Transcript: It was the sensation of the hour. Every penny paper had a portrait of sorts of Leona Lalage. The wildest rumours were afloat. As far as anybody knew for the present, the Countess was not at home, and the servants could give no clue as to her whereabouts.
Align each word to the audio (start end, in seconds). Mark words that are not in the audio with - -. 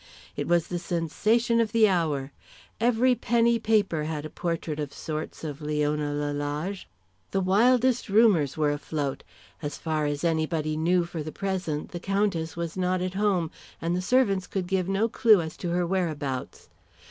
It 0.35 0.47
was 0.47 0.65
the 0.65 0.79
sensation 0.79 1.59
of 1.61 1.73
the 1.73 1.87
hour. 1.87 2.31
Every 2.79 3.13
penny 3.13 3.59
paper 3.59 4.05
had 4.05 4.25
a 4.25 4.31
portrait 4.31 4.79
of 4.79 4.91
sorts 4.91 5.43
of 5.43 5.61
Leona 5.61 6.11
Lalage. 6.11 6.87
The 7.29 7.39
wildest 7.39 8.09
rumours 8.09 8.57
were 8.57 8.71
afloat. 8.71 9.21
As 9.61 9.77
far 9.77 10.07
as 10.07 10.23
anybody 10.23 10.75
knew 10.75 11.05
for 11.05 11.21
the 11.21 11.31
present, 11.31 11.89
the 11.91 11.99
Countess 11.99 12.57
was 12.57 12.75
not 12.75 12.99
at 13.03 13.13
home, 13.13 13.51
and 13.79 13.95
the 13.95 14.01
servants 14.01 14.47
could 14.47 14.65
give 14.65 14.89
no 14.89 15.07
clue 15.07 15.39
as 15.39 15.55
to 15.57 15.69
her 15.69 15.85
whereabouts. 15.85 16.69